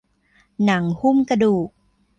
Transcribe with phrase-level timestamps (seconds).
[0.65, 1.69] หนังหุ้มกระดูก